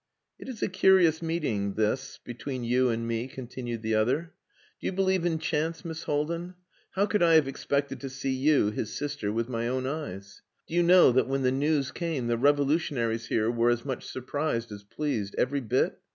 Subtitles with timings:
[0.39, 4.33] "It is a curious meeting this between you and me," continued the other.
[4.79, 6.55] "Do you believe in chance, Miss Haldin?
[6.95, 10.41] How could I have expected to see you, his sister, with my own eyes?
[10.65, 14.71] Do you know that when the news came the revolutionaries here were as much surprised
[14.71, 15.99] as pleased, every bit?